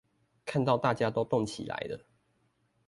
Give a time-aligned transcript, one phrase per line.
[0.47, 2.07] 看到大家都動起來了